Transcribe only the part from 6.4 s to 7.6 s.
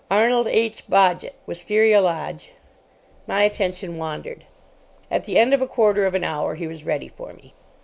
he was ready for me.